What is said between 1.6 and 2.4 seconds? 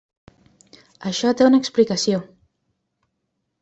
explicació.